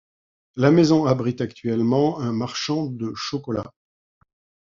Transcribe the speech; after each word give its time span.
La 0.55 0.71
maison 0.71 1.05
abrite 1.05 1.41
actuellement 1.41 2.19
un 2.19 2.31
marchand 2.33 2.87
de 2.87 3.13
chocolat. 3.13 3.71